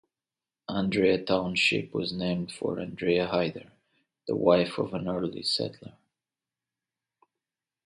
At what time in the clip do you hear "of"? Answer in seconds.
4.79-4.95